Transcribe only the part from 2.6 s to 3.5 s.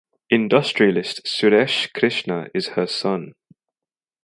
her son.